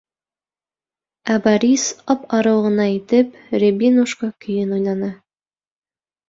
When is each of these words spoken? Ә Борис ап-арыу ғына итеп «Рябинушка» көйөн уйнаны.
Ә 1.33 1.35
Борис 1.47 1.83
ап-арыу 2.13 2.63
ғына 2.69 2.87
итеп 2.95 3.37
«Рябинушка» 3.65 4.31
көйөн 4.47 4.75
уйнаны. 4.79 5.13